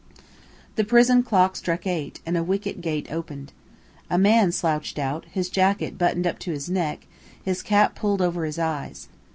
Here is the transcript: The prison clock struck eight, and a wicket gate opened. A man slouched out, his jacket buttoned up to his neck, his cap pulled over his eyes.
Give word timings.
The 0.77 0.83
prison 0.83 1.21
clock 1.21 1.55
struck 1.55 1.85
eight, 1.85 2.21
and 2.25 2.35
a 2.35 2.41
wicket 2.43 2.81
gate 2.81 3.11
opened. 3.11 3.53
A 4.09 4.17
man 4.17 4.51
slouched 4.51 4.97
out, 4.97 5.25
his 5.31 5.47
jacket 5.47 5.95
buttoned 5.99 6.25
up 6.25 6.39
to 6.39 6.49
his 6.49 6.71
neck, 6.71 7.05
his 7.45 7.61
cap 7.61 7.93
pulled 7.93 8.19
over 8.23 8.43
his 8.43 8.57
eyes. 8.57 9.09